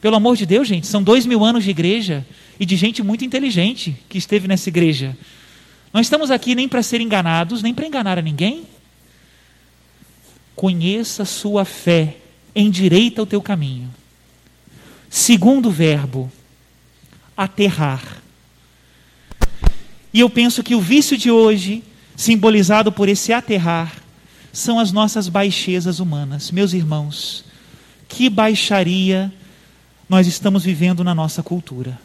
Pelo 0.00 0.14
amor 0.14 0.36
de 0.36 0.46
Deus, 0.46 0.68
gente, 0.68 0.86
são 0.86 1.02
dois 1.02 1.26
mil 1.26 1.44
anos 1.44 1.64
de 1.64 1.70
igreja 1.70 2.24
e 2.60 2.64
de 2.64 2.76
gente 2.76 3.02
muito 3.02 3.24
inteligente 3.24 3.96
que 4.08 4.16
esteve 4.16 4.46
nessa 4.46 4.68
igreja. 4.68 5.16
Não 5.92 6.00
estamos 6.00 6.30
aqui 6.30 6.54
nem 6.54 6.68
para 6.68 6.82
ser 6.82 7.00
enganados, 7.00 7.60
nem 7.60 7.74
para 7.74 7.86
enganar 7.86 8.16
a 8.16 8.22
ninguém. 8.22 8.64
Conheça 10.54 11.24
sua 11.24 11.64
fé, 11.64 12.16
endireita 12.54 13.20
o 13.20 13.26
teu 13.26 13.42
caminho. 13.42 13.92
Segundo 15.10 15.70
verbo, 15.72 16.30
aterrar. 17.36 18.22
E 20.12 20.20
eu 20.20 20.30
penso 20.30 20.62
que 20.62 20.76
o 20.76 20.80
vício 20.80 21.16
de 21.16 21.32
hoje, 21.32 21.82
simbolizado 22.14 22.92
por 22.92 23.08
esse 23.08 23.32
aterrar, 23.32 24.03
são 24.54 24.78
as 24.78 24.92
nossas 24.92 25.28
baixezas 25.28 25.98
humanas. 25.98 26.52
Meus 26.52 26.72
irmãos, 26.72 27.44
que 28.08 28.30
baixaria 28.30 29.30
nós 30.08 30.28
estamos 30.28 30.64
vivendo 30.64 31.02
na 31.02 31.14
nossa 31.14 31.42
cultura. 31.42 31.98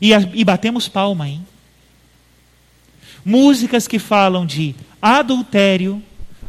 E, 0.00 0.12
e 0.12 0.44
batemos 0.44 0.88
palma, 0.88 1.28
hein? 1.28 1.44
Músicas 3.24 3.88
que 3.88 3.98
falam 3.98 4.46
de 4.46 4.74
adultério, 5.02 6.00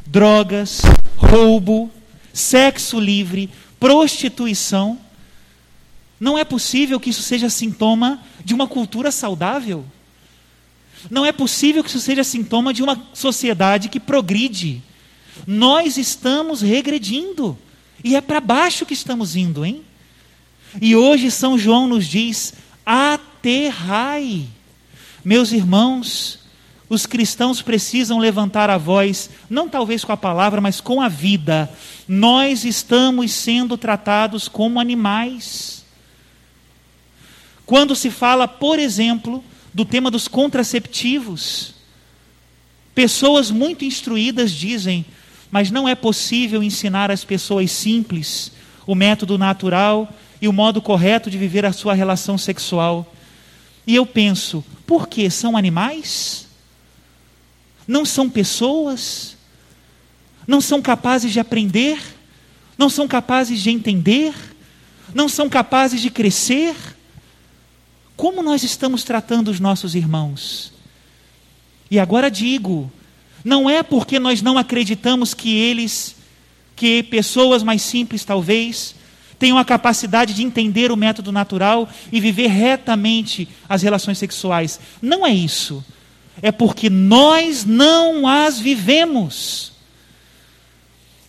drogas, 0.06 0.82
roubo, 1.18 1.92
sexo 2.32 3.00
livre, 3.00 3.50
prostituição 3.80 5.00
não 6.20 6.38
é 6.38 6.44
possível 6.44 7.00
que 7.00 7.10
isso 7.10 7.24
seja 7.24 7.50
sintoma 7.50 8.22
de 8.46 8.54
uma 8.54 8.68
cultura 8.68 9.12
saudável. 9.12 9.84
Não 11.10 11.26
é 11.26 11.32
possível 11.32 11.84
que 11.84 11.90
isso 11.90 12.00
seja 12.00 12.24
sintoma 12.24 12.74
de 12.74 12.82
uma 12.82 13.02
sociedade 13.14 13.90
que 13.90 14.00
progride. 14.00 14.82
Nós 15.46 15.98
estamos 15.98 16.62
regredindo. 16.62 17.58
E 18.04 18.16
é 18.16 18.22
para 18.22 18.40
baixo 18.40 18.86
que 18.86 18.94
estamos 18.94 19.36
indo, 19.36 19.66
hein? 19.66 19.84
E 20.82 20.96
hoje 20.96 21.32
São 21.32 21.58
João 21.58 21.88
nos 21.88 22.06
diz: 22.06 22.54
aterrai. 22.86 24.46
Meus 25.24 25.52
irmãos, 25.52 26.40
os 26.90 27.06
cristãos 27.06 27.62
precisam 27.62 28.18
levantar 28.18 28.70
a 28.70 28.78
voz, 28.78 29.30
não 29.50 29.70
talvez 29.70 30.04
com 30.04 30.12
a 30.12 30.18
palavra, 30.18 30.60
mas 30.60 30.82
com 30.82 31.02
a 31.02 31.08
vida. 31.08 31.70
Nós 32.08 32.66
estamos 32.66 33.32
sendo 33.32 33.78
tratados 33.78 34.48
como 34.48 34.80
animais. 34.80 35.86
Quando 37.66 37.96
se 37.96 38.10
fala, 38.10 38.48
por 38.48 38.80
exemplo, 38.80 39.44
do 39.74 39.86
tema 39.86 40.10
dos 40.10 40.28
contraceptivos, 40.28 41.74
pessoas 42.94 43.52
muito 43.52 43.86
instruídas 43.86 44.52
dizem, 44.52 45.06
mas 45.52 45.72
não 45.72 45.88
é 45.88 45.96
possível 45.96 46.62
ensinar 46.62 47.12
às 47.12 47.24
pessoas 47.24 47.72
simples 47.72 48.52
o 48.86 48.96
método 48.96 49.38
natural 49.38 50.12
e 50.42 50.48
o 50.48 50.54
modo 50.54 50.82
correto 50.82 51.30
de 51.30 51.38
viver 51.38 51.66
a 51.66 51.74
sua 51.74 51.94
relação 51.94 52.38
sexual. 52.38 53.14
E 53.86 53.96
eu 53.96 54.06
penso, 54.06 54.64
por 54.86 55.08
que 55.08 55.30
são 55.30 55.58
animais? 55.58 56.48
Não 57.88 58.06
são 58.06 58.30
pessoas? 58.30 59.38
Não 60.48 60.62
são 60.62 60.82
capazes 60.82 61.32
de 61.32 61.40
aprender? 61.40 62.00
não 62.80 62.90
são 62.90 63.10
capazes 63.10 63.60
de 63.60 63.70
entender, 63.70 64.34
não 65.14 65.28
são 65.28 65.50
capazes 65.50 66.00
de 66.00 66.10
crescer. 66.10 66.74
Como 68.20 68.44
nós 68.44 68.64
estamos 68.64 69.06
tratando 69.06 69.48
os 69.48 69.62
nossos 69.62 69.96
irmãos? 69.96 70.74
E 71.90 71.98
agora 71.98 72.30
digo, 72.30 72.92
não 73.46 73.70
é 73.70 73.82
porque 73.82 74.20
nós 74.20 74.42
não 74.42 74.58
acreditamos 74.58 75.34
que 75.34 75.56
eles, 75.56 76.18
que 76.76 77.02
pessoas 77.02 77.64
mais 77.64 77.82
simples 77.82 78.26
talvez, 78.26 78.94
tenham 79.40 79.58
a 79.58 79.64
capacidade 79.64 80.34
de 80.34 80.44
entender 80.44 80.92
o 80.92 80.98
método 80.98 81.32
natural 81.32 81.88
e 82.12 82.20
viver 82.20 82.48
retamente 82.48 83.48
as 83.70 83.84
relações 83.84 84.18
sexuais. 84.18 84.82
Não 85.02 85.26
é 85.26 85.34
isso. 85.34 85.82
É 86.42 86.52
porque 86.52 86.90
nós 86.90 87.64
não 87.64 88.28
as 88.28 88.60
vivemos. 88.60 89.72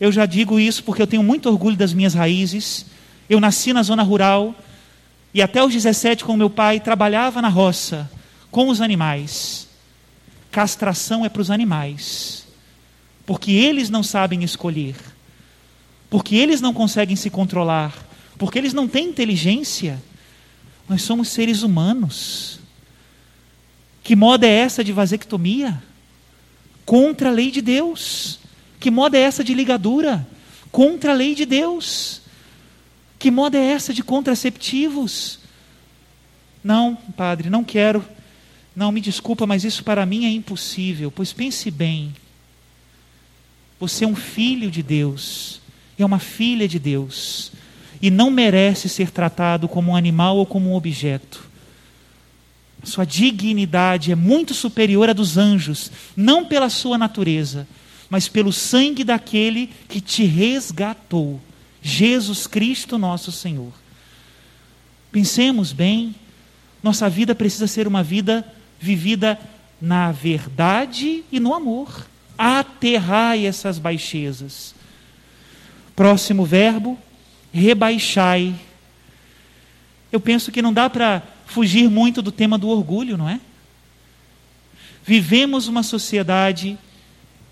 Eu 0.01 0.11
já 0.11 0.27
digo 0.27 0.59
isso 0.59 0.83
porque 0.83 1.03
eu 1.03 1.07
tenho 1.07 1.23
muito 1.23 1.49
orgulho 1.49 1.77
das 1.77 1.95
minhas 1.95 2.15
raízes. 2.15 2.85
Eu 3.29 3.39
nasci 3.39 3.73
na 3.73 3.85
zona 3.85 4.03
rural 4.03 4.57
e 5.33 5.41
até 5.41 5.63
os 5.65 5.73
17 5.73 6.25
com 6.25 6.37
meu 6.37 6.51
pai 6.51 6.81
trabalhava 6.81 7.41
na 7.41 7.49
roça 7.49 8.11
com 8.51 8.69
os 8.69 8.81
animais. 8.81 9.69
Castração 10.51 11.25
é 11.25 11.29
para 11.29 11.43
os 11.43 11.51
animais. 11.51 12.47
Porque 13.25 13.53
eles 13.53 13.91
não 13.91 14.03
sabem 14.03 14.43
escolher 14.43 14.97
porque 16.11 16.35
eles 16.35 16.61
não 16.61 16.75
conseguem 16.75 17.15
se 17.15 17.31
controlar, 17.31 17.95
porque 18.37 18.59
eles 18.59 18.75
não 18.75 18.89
têm 18.89 19.09
inteligência. 19.09 20.03
Nós 20.89 21.03
somos 21.03 21.29
seres 21.29 21.63
humanos. 21.63 22.59
Que 24.03 24.17
moda 24.17 24.45
é 24.45 24.51
essa 24.51 24.83
de 24.83 24.93
vasectomia? 24.93 25.81
Contra 26.85 27.29
a 27.29 27.33
lei 27.33 27.53
de 27.53 27.63
Deus. 27.63 28.41
Que 28.81 28.91
moda 28.91 29.17
é 29.17 29.21
essa 29.21 29.45
de 29.45 29.55
ligadura? 29.55 30.27
Contra 30.73 31.13
a 31.13 31.15
lei 31.15 31.33
de 31.33 31.47
Deus. 31.47 32.20
Que 33.21 33.31
moda 33.31 33.57
é 33.57 33.67
essa 33.67 33.95
de 33.95 34.03
contraceptivos? 34.03 35.39
Não, 36.65 36.97
padre, 37.17 37.49
não 37.49 37.63
quero. 37.63 38.05
Não, 38.75 38.91
me 38.91 39.01
desculpa, 39.01 39.47
mas 39.47 39.63
isso 39.63 39.85
para 39.85 40.05
mim 40.05 40.25
é 40.25 40.31
impossível. 40.31 41.13
Pois 41.13 41.33
pense 41.33 41.71
bem. 41.71 42.13
Você 43.79 44.05
é 44.05 44.09
um 44.09 44.17
filho 44.17 44.69
de 44.69 44.83
Deus 44.83 45.61
é 46.03 46.07
uma 46.07 46.19
filha 46.19 46.67
de 46.67 46.79
Deus 46.79 47.53
e 48.01 48.11
não 48.11 48.31
merece 48.31 48.89
ser 48.89 49.11
tratado 49.11 49.69
como 49.69 49.93
um 49.93 49.97
animal 49.97 50.37
ou 50.37 50.47
como 50.47 50.71
um 50.71 50.75
objeto. 50.75 51.49
Sua 52.83 53.05
dignidade 53.05 54.11
é 54.11 54.15
muito 54.15 54.55
superior 54.55 55.11
à 55.11 55.13
dos 55.13 55.37
anjos, 55.37 55.93
não 56.17 56.47
pela 56.47 56.71
sua 56.71 56.97
natureza, 56.97 57.69
mas 58.09 58.27
pelo 58.27 58.53
sangue 58.53 59.05
daquele 59.05 59.71
que 59.89 60.01
te 60.01 60.25
resgatou, 60.25 61.39
Jesus 61.83 62.47
Cristo, 62.47 62.99
nosso 62.99 63.33
Senhor. 63.33 63.73
Pensemos 65.11 65.73
bem, 65.73 66.15
nossa 66.83 67.09
vida 67.09 67.35
precisa 67.35 67.67
ser 67.67 67.87
uma 67.87 68.03
vida 68.03 68.47
vivida 68.79 69.39
na 69.81 70.13
verdade 70.13 71.25
e 71.31 71.41
no 71.41 71.55
amor. 71.55 72.07
Aterrai 72.39 73.47
essas 73.47 73.79
baixezas. 73.79 74.75
Próximo 75.97 76.45
verbo, 76.45 76.99
rebaixai. 77.53 78.55
Eu 80.11 80.21
penso 80.21 80.51
que 80.51 80.63
não 80.63 80.73
dá 80.73 80.89
para 80.89 81.23
fugir 81.47 81.89
muito 81.91 82.23
do 82.23 82.33
tema 82.33 82.57
do 82.57 82.69
orgulho, 82.69 83.17
não 83.17 83.29
é? 83.29 83.41
Vivemos 85.05 85.67
uma 85.67 85.83
sociedade 85.83 86.79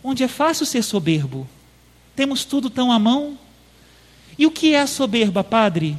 onde 0.03 0.23
é 0.23 0.29
fácil 0.29 0.65
ser 0.65 0.83
soberbo. 0.83 1.49
Temos 2.15 2.45
tudo 2.45 2.71
tão 2.71 2.93
à 2.93 2.99
mão. 2.99 3.39
E 4.39 4.47
o 4.47 4.51
que 4.51 4.75
é 4.75 4.81
a 4.81 4.87
soberba, 4.87 5.43
padre? 5.43 5.99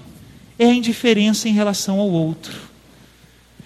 É 0.57 0.65
a 0.65 0.73
indiferença 0.73 1.49
em 1.49 1.53
relação 1.53 1.99
ao 1.99 2.09
outro. 2.09 2.57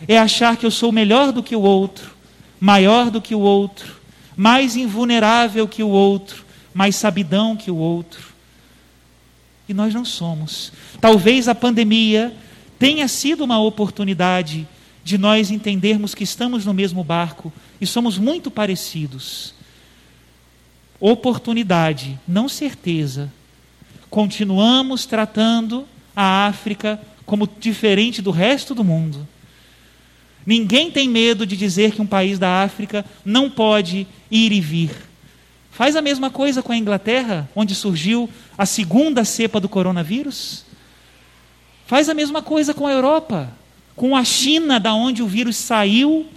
É 0.07 0.17
achar 0.17 0.57
que 0.57 0.65
eu 0.65 0.71
sou 0.71 0.91
melhor 0.91 1.31
do 1.31 1.43
que 1.43 1.55
o 1.55 1.61
outro, 1.61 2.11
maior 2.59 3.11
do 3.11 3.21
que 3.21 3.35
o 3.35 3.39
outro, 3.39 4.01
mais 4.35 4.75
invulnerável 4.75 5.67
que 5.67 5.83
o 5.83 5.89
outro, 5.89 6.43
mais 6.73 6.95
sabidão 6.95 7.55
que 7.55 7.69
o 7.69 7.77
outro. 7.77 8.33
E 9.69 9.73
nós 9.73 9.93
não 9.93 10.03
somos. 10.03 10.73
Talvez 10.99 11.47
a 11.47 11.55
pandemia 11.55 12.35
tenha 12.79 13.07
sido 13.07 13.43
uma 13.43 13.59
oportunidade 13.59 14.67
de 15.03 15.17
nós 15.17 15.51
entendermos 15.51 16.15
que 16.15 16.23
estamos 16.23 16.65
no 16.65 16.73
mesmo 16.73 17.03
barco 17.03 17.53
e 17.79 17.85
somos 17.85 18.17
muito 18.17 18.49
parecidos. 18.49 19.53
Oportunidade, 20.99 22.19
não 22.27 22.49
certeza. 22.49 23.31
Continuamos 24.13 25.07
tratando 25.07 25.87
a 26.15 26.45
África 26.45 27.01
como 27.25 27.49
diferente 27.59 28.21
do 28.21 28.29
resto 28.29 28.75
do 28.75 28.83
mundo. 28.83 29.27
Ninguém 30.45 30.91
tem 30.91 31.09
medo 31.09 31.47
de 31.47 31.57
dizer 31.57 31.93
que 31.93 32.01
um 32.03 32.05
país 32.05 32.37
da 32.37 32.61
África 32.61 33.03
não 33.25 33.49
pode 33.49 34.05
ir 34.29 34.51
e 34.51 34.61
vir. 34.61 34.91
Faz 35.71 35.95
a 35.95 36.01
mesma 36.01 36.29
coisa 36.29 36.61
com 36.61 36.71
a 36.71 36.77
Inglaterra, 36.77 37.49
onde 37.55 37.73
surgiu 37.73 38.29
a 38.55 38.67
segunda 38.67 39.25
cepa 39.25 39.59
do 39.59 39.67
coronavírus. 39.67 40.63
Faz 41.87 42.07
a 42.07 42.13
mesma 42.13 42.43
coisa 42.43 42.71
com 42.71 42.85
a 42.85 42.91
Europa, 42.91 43.51
com 43.95 44.15
a 44.15 44.23
China, 44.23 44.79
da 44.79 44.93
onde 44.93 45.23
o 45.23 45.27
vírus 45.27 45.55
saiu 45.55 46.27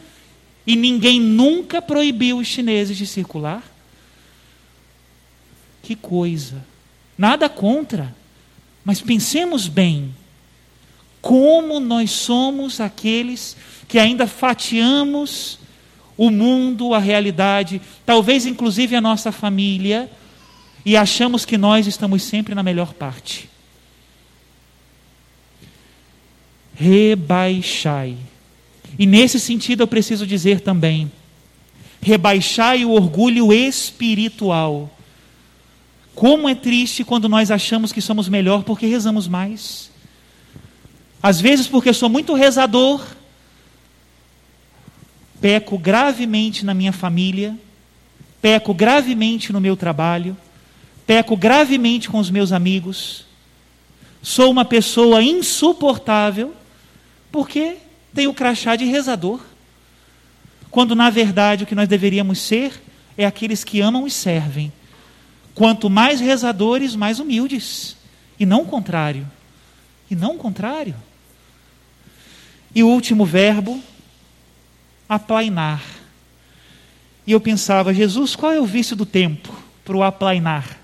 e 0.66 0.74
ninguém 0.76 1.20
nunca 1.20 1.82
proibiu 1.82 2.38
os 2.38 2.46
chineses 2.46 2.96
de 2.96 3.06
circular. 3.06 3.62
Que 5.82 5.94
coisa. 5.94 6.74
Nada 7.16 7.48
contra, 7.48 8.14
mas 8.84 9.00
pensemos 9.00 9.68
bem 9.68 10.14
como 11.26 11.80
nós 11.80 12.12
somos 12.12 12.80
aqueles 12.80 13.56
que 13.88 13.98
ainda 13.98 14.28
fatiamos 14.28 15.58
o 16.16 16.30
mundo, 16.30 16.94
a 16.94 16.98
realidade, 16.98 17.82
talvez 18.04 18.46
inclusive 18.46 18.94
a 18.94 19.00
nossa 19.00 19.32
família, 19.32 20.10
e 20.84 20.96
achamos 20.96 21.44
que 21.44 21.58
nós 21.58 21.86
estamos 21.86 22.22
sempre 22.22 22.54
na 22.54 22.62
melhor 22.62 22.94
parte. 22.94 23.50
Rebaixai. 26.76 28.16
E 28.96 29.04
nesse 29.04 29.40
sentido 29.40 29.82
eu 29.82 29.88
preciso 29.88 30.26
dizer 30.26 30.60
também: 30.60 31.10
rebaixai 32.00 32.84
o 32.84 32.92
orgulho 32.92 33.52
espiritual. 33.52 34.95
Como 36.16 36.48
é 36.48 36.54
triste 36.54 37.04
quando 37.04 37.28
nós 37.28 37.50
achamos 37.50 37.92
que 37.92 38.00
somos 38.00 38.26
melhor 38.26 38.64
porque 38.64 38.86
rezamos 38.86 39.28
mais. 39.28 39.90
Às 41.22 41.42
vezes, 41.42 41.68
porque 41.68 41.92
sou 41.92 42.08
muito 42.08 42.32
rezador, 42.32 43.06
peco 45.42 45.76
gravemente 45.76 46.64
na 46.64 46.72
minha 46.72 46.90
família, 46.90 47.54
peco 48.40 48.72
gravemente 48.72 49.52
no 49.52 49.60
meu 49.60 49.76
trabalho, 49.76 50.34
peco 51.06 51.36
gravemente 51.36 52.08
com 52.08 52.18
os 52.18 52.30
meus 52.30 52.50
amigos, 52.50 53.26
sou 54.22 54.50
uma 54.50 54.64
pessoa 54.64 55.22
insuportável, 55.22 56.54
porque 57.30 57.76
tenho 58.14 58.32
crachá 58.32 58.74
de 58.74 58.86
rezador. 58.86 59.40
Quando 60.70 60.94
na 60.94 61.10
verdade 61.10 61.64
o 61.64 61.66
que 61.66 61.74
nós 61.74 61.86
deveríamos 61.86 62.40
ser 62.40 62.82
é 63.18 63.26
aqueles 63.26 63.62
que 63.62 63.82
amam 63.82 64.06
e 64.06 64.10
servem. 64.10 64.72
Quanto 65.56 65.88
mais 65.88 66.20
rezadores, 66.20 66.94
mais 66.94 67.18
humildes. 67.18 67.96
E 68.38 68.44
não 68.44 68.60
o 68.60 68.66
contrário. 68.66 69.26
E 70.10 70.14
não 70.14 70.34
o 70.34 70.38
contrário. 70.38 70.94
E 72.74 72.82
o 72.82 72.88
último 72.88 73.24
verbo, 73.24 73.82
aplainar. 75.08 75.82
E 77.26 77.32
eu 77.32 77.40
pensava, 77.40 77.94
Jesus, 77.94 78.36
qual 78.36 78.52
é 78.52 78.60
o 78.60 78.66
vício 78.66 78.94
do 78.94 79.06
tempo 79.06 79.50
para 79.82 79.96
o 79.96 80.02
aplainar? 80.02 80.78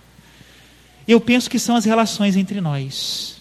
Eu 1.06 1.20
penso 1.20 1.50
que 1.50 1.58
são 1.58 1.76
as 1.76 1.84
relações 1.84 2.34
entre 2.34 2.58
nós. 2.58 3.36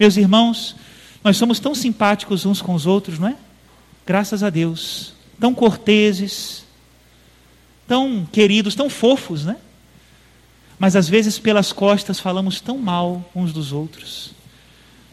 Meus 0.00 0.16
irmãos, 0.16 0.74
nós 1.22 1.36
somos 1.36 1.60
tão 1.60 1.74
simpáticos 1.74 2.46
uns 2.46 2.62
com 2.62 2.72
os 2.72 2.86
outros, 2.86 3.18
não 3.18 3.28
é? 3.28 3.36
Graças 4.06 4.42
a 4.42 4.48
Deus. 4.48 5.12
Tão 5.38 5.52
corteses, 5.52 6.64
tão 7.86 8.26
queridos, 8.32 8.74
tão 8.74 8.88
fofos, 8.88 9.44
né? 9.44 9.56
Mas 10.78 10.94
às 10.94 11.08
vezes 11.08 11.38
pelas 11.38 11.72
costas 11.72 12.20
falamos 12.20 12.60
tão 12.60 12.78
mal 12.78 13.24
uns 13.34 13.52
dos 13.52 13.72
outros. 13.72 14.32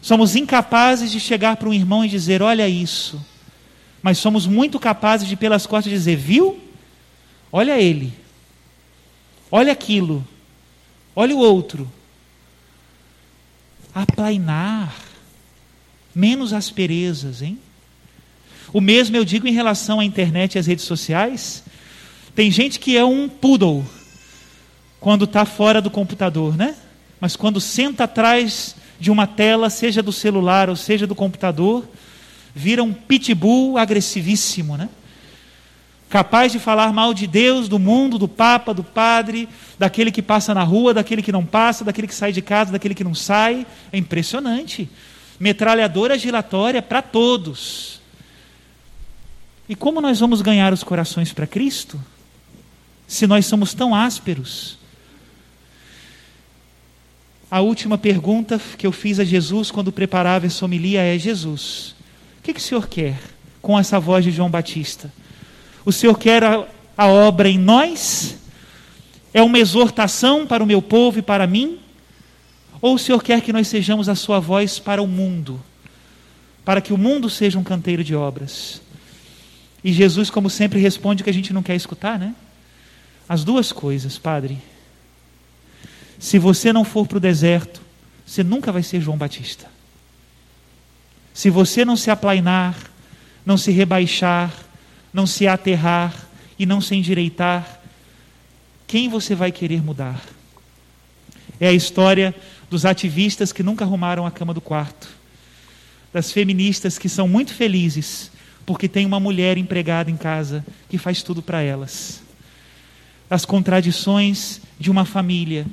Somos 0.02 0.36
incapazes 0.36 1.10
de 1.10 1.18
chegar 1.18 1.56
para 1.56 1.68
um 1.68 1.74
irmão 1.74 2.04
e 2.04 2.08
dizer: 2.08 2.42
Olha 2.42 2.68
isso 2.68 3.20
mas 4.04 4.18
somos 4.18 4.46
muito 4.46 4.78
capazes 4.78 5.26
de, 5.26 5.34
pelas 5.34 5.66
costas, 5.66 5.90
dizer: 5.90 6.14
viu? 6.14 6.60
Olha 7.50 7.80
ele, 7.80 8.12
olha 9.50 9.72
aquilo, 9.72 10.22
olha 11.16 11.34
o 11.34 11.38
outro. 11.38 11.90
Aplainar, 13.94 14.94
menos 16.14 16.52
asperezas, 16.52 17.40
hein? 17.40 17.58
O 18.74 18.80
mesmo 18.80 19.16
eu 19.16 19.24
digo 19.24 19.48
em 19.48 19.54
relação 19.54 20.00
à 20.00 20.04
internet 20.04 20.56
e 20.56 20.58
às 20.58 20.66
redes 20.66 20.84
sociais. 20.84 21.64
Tem 22.34 22.50
gente 22.50 22.78
que 22.78 22.98
é 22.98 23.04
um 23.06 23.26
poodle 23.26 23.86
quando 25.04 25.26
está 25.26 25.44
fora 25.44 25.82
do 25.82 25.90
computador, 25.90 26.56
né? 26.56 26.74
mas 27.20 27.36
quando 27.36 27.60
senta 27.60 28.04
atrás 28.04 28.74
de 28.98 29.10
uma 29.10 29.26
tela, 29.26 29.68
seja 29.68 30.02
do 30.02 30.10
celular 30.10 30.70
ou 30.70 30.76
seja 30.76 31.06
do 31.06 31.14
computador, 31.14 31.86
vira 32.54 32.82
um 32.82 32.90
pitbull 32.90 33.76
agressivíssimo, 33.76 34.78
né? 34.78 34.88
Capaz 36.08 36.52
de 36.52 36.58
falar 36.58 36.90
mal 36.90 37.12
de 37.12 37.26
Deus, 37.26 37.68
do 37.68 37.78
mundo, 37.78 38.16
do 38.16 38.26
Papa, 38.26 38.72
do 38.72 38.82
padre, 38.82 39.46
daquele 39.78 40.10
que 40.10 40.22
passa 40.22 40.54
na 40.54 40.62
rua, 40.62 40.94
daquele 40.94 41.20
que 41.20 41.32
não 41.32 41.44
passa, 41.44 41.84
daquele 41.84 42.06
que 42.06 42.14
sai 42.14 42.32
de 42.32 42.40
casa, 42.40 42.72
daquele 42.72 42.94
que 42.94 43.04
não 43.04 43.14
sai. 43.14 43.66
É 43.92 43.98
impressionante. 43.98 44.88
Metralhadora 45.38 46.16
giratória 46.16 46.80
para 46.80 47.02
todos. 47.02 48.00
E 49.68 49.74
como 49.74 50.00
nós 50.00 50.18
vamos 50.18 50.40
ganhar 50.40 50.72
os 50.72 50.82
corações 50.82 51.30
para 51.30 51.46
Cristo? 51.46 52.00
Se 53.06 53.26
nós 53.26 53.44
somos 53.44 53.74
tão 53.74 53.94
ásperos. 53.94 54.82
A 57.54 57.60
última 57.60 57.96
pergunta 57.96 58.60
que 58.76 58.84
eu 58.84 58.90
fiz 58.90 59.20
a 59.20 59.24
Jesus 59.24 59.70
quando 59.70 59.92
preparava 59.92 60.44
essa 60.44 60.64
homilia 60.64 61.00
é: 61.02 61.16
Jesus, 61.16 61.94
o 62.40 62.42
que, 62.42 62.52
que 62.52 62.58
o 62.58 62.62
Senhor 62.62 62.88
quer 62.88 63.16
com 63.62 63.78
essa 63.78 64.00
voz 64.00 64.24
de 64.24 64.32
João 64.32 64.50
Batista? 64.50 65.12
O 65.84 65.92
Senhor 65.92 66.18
quer 66.18 66.42
a, 66.42 66.66
a 66.98 67.06
obra 67.06 67.48
em 67.48 67.56
nós? 67.56 68.38
É 69.32 69.40
uma 69.40 69.56
exortação 69.56 70.44
para 70.44 70.64
o 70.64 70.66
meu 70.66 70.82
povo 70.82 71.20
e 71.20 71.22
para 71.22 71.46
mim? 71.46 71.78
Ou 72.80 72.96
o 72.96 72.98
Senhor 72.98 73.22
quer 73.22 73.40
que 73.40 73.52
nós 73.52 73.68
sejamos 73.68 74.08
a 74.08 74.16
sua 74.16 74.40
voz 74.40 74.80
para 74.80 75.00
o 75.00 75.06
mundo? 75.06 75.62
Para 76.64 76.80
que 76.80 76.92
o 76.92 76.98
mundo 76.98 77.30
seja 77.30 77.56
um 77.56 77.62
canteiro 77.62 78.02
de 78.02 78.16
obras? 78.16 78.82
E 79.84 79.92
Jesus, 79.92 80.28
como 80.28 80.50
sempre, 80.50 80.80
responde 80.80 81.22
o 81.22 81.24
que 81.24 81.30
a 81.30 81.34
gente 81.34 81.52
não 81.52 81.62
quer 81.62 81.76
escutar, 81.76 82.18
né? 82.18 82.34
As 83.28 83.44
duas 83.44 83.70
coisas, 83.70 84.18
Padre. 84.18 84.58
Se 86.24 86.38
você 86.38 86.72
não 86.72 86.86
for 86.86 87.06
para 87.06 87.18
o 87.18 87.20
deserto, 87.20 87.82
você 88.24 88.42
nunca 88.42 88.72
vai 88.72 88.82
ser 88.82 88.98
João 88.98 89.18
Batista. 89.18 89.66
Se 91.34 91.50
você 91.50 91.84
não 91.84 91.98
se 91.98 92.10
aplainar, 92.10 92.74
não 93.44 93.58
se 93.58 93.70
rebaixar, 93.70 94.50
não 95.12 95.26
se 95.26 95.46
aterrar 95.46 96.14
e 96.58 96.64
não 96.64 96.80
se 96.80 96.94
endireitar, 96.94 97.78
quem 98.86 99.06
você 99.06 99.34
vai 99.34 99.52
querer 99.52 99.82
mudar? 99.82 100.24
É 101.60 101.68
a 101.68 101.74
história 101.74 102.34
dos 102.70 102.86
ativistas 102.86 103.52
que 103.52 103.62
nunca 103.62 103.84
arrumaram 103.84 104.24
a 104.24 104.30
cama 104.30 104.54
do 104.54 104.62
quarto, 104.62 105.06
das 106.10 106.32
feministas 106.32 106.96
que 106.96 107.10
são 107.10 107.28
muito 107.28 107.52
felizes 107.52 108.30
porque 108.64 108.88
tem 108.88 109.04
uma 109.04 109.20
mulher 109.20 109.58
empregada 109.58 110.10
em 110.10 110.16
casa 110.16 110.64
que 110.88 110.96
faz 110.96 111.22
tudo 111.22 111.42
para 111.42 111.60
elas. 111.60 112.22
As 113.28 113.44
contradições 113.44 114.62
de 114.80 114.90
uma 114.90 115.04
família. 115.04 115.66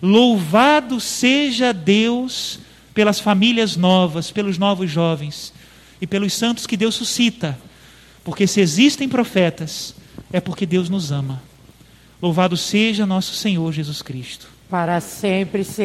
Louvado 0.00 1.00
seja 1.00 1.72
Deus 1.72 2.60
pelas 2.94 3.20
famílias 3.20 3.76
novas, 3.76 4.30
pelos 4.30 4.58
novos 4.58 4.90
jovens 4.90 5.52
e 6.00 6.06
pelos 6.06 6.34
santos 6.34 6.66
que 6.66 6.76
Deus 6.76 6.94
suscita 6.94 7.58
porque 8.28 8.46
se 8.46 8.60
existem 8.60 9.08
profetas, 9.08 9.94
é 10.30 10.38
porque 10.38 10.66
Deus 10.66 10.90
nos 10.90 11.10
ama. 11.10 11.42
Louvado 12.20 12.58
seja 12.58 13.06
nosso 13.06 13.32
Senhor 13.34 13.72
Jesus 13.72 14.02
Cristo. 14.02 14.46
Para 14.68 15.00
sempre 15.00 15.64